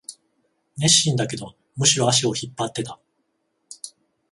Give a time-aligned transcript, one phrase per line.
[0.77, 2.97] 熱心だけど、むしろ足を引っ張ってた